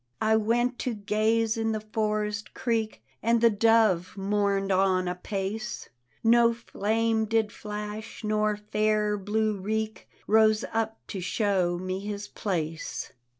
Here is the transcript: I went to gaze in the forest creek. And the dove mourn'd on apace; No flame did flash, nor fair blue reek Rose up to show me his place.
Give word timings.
I 0.19 0.35
went 0.35 0.79
to 0.79 0.95
gaze 0.95 1.57
in 1.57 1.73
the 1.73 1.79
forest 1.79 2.55
creek. 2.55 3.03
And 3.21 3.39
the 3.39 3.51
dove 3.51 4.17
mourn'd 4.17 4.71
on 4.71 5.07
apace; 5.07 5.89
No 6.23 6.55
flame 6.55 7.25
did 7.25 7.51
flash, 7.51 8.23
nor 8.23 8.57
fair 8.57 9.15
blue 9.15 9.57
reek 9.59 10.09
Rose 10.25 10.65
up 10.73 10.97
to 11.09 11.19
show 11.21 11.77
me 11.77 11.99
his 11.99 12.27
place. 12.27 13.11